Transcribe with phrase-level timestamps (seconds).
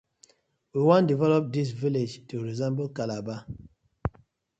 [0.75, 3.37] We wan develop dis una villag to resemble Calabar.